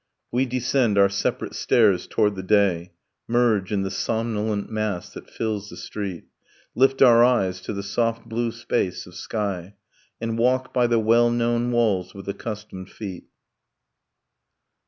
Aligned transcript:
We 0.31 0.47
descend 0.47 0.97
our 0.97 1.09
separate 1.09 1.53
stairs 1.53 2.07
toward 2.07 2.35
the 2.35 2.41
day, 2.41 2.91
Merge 3.27 3.71
in 3.71 3.83
the 3.83 3.91
somnolent 3.91 4.67
mass 4.71 5.13
that 5.13 5.29
fills 5.29 5.69
the 5.69 5.77
street, 5.77 6.23
Lift 6.73 7.03
our 7.03 7.23
eyes 7.23 7.61
to 7.61 7.71
the 7.73 7.83
soft 7.83 8.27
blue 8.27 8.51
space 8.51 9.05
of 9.05 9.13
sky, 9.13 9.75
And 10.19 10.39
walk 10.39 10.73
by 10.73 10.87
the 10.87 10.97
well 10.97 11.29
known 11.29 11.71
walls 11.71 12.15
with 12.15 12.27
accustomed 12.27 12.89
feet. 12.89 13.25